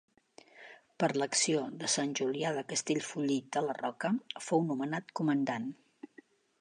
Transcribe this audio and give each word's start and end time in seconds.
Per 1.01 1.09
l'acció 1.21 1.59
de 1.83 1.89
Sant 1.95 2.15
Julià 2.21 2.53
de 2.57 2.63
Castellfollit 2.71 3.53
de 3.59 3.63
la 3.67 3.77
Roca, 3.83 4.13
fou 4.47 4.65
nomenat 4.71 5.15
comandant. 5.21 5.69